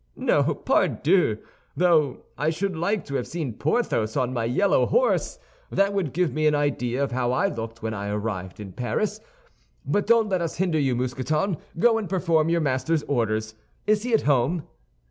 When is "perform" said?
12.09-12.49